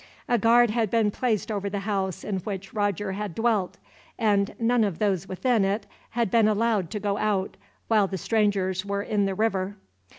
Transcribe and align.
A 0.27 0.39
guard 0.39 0.71
had 0.71 0.89
been 0.89 1.11
placed 1.11 1.51
over 1.51 1.69
the 1.69 1.81
house 1.81 2.23
in 2.23 2.37
which 2.37 2.73
Roger 2.73 3.11
had 3.11 3.35
dwelt, 3.35 3.77
and 4.17 4.55
none 4.57 4.83
of 4.83 4.97
those 4.97 5.27
within 5.29 5.63
it 5.63 5.85
had 6.17 6.31
been 6.31 6.47
allowed 6.47 6.89
to 6.89 6.99
go 6.99 7.17
out, 7.17 7.55
while 7.87 8.07
the 8.07 8.17
strangers 8.17 8.83
were 8.83 9.03
in 9.03 9.25
the 9.27 9.35
river. 9.35 9.75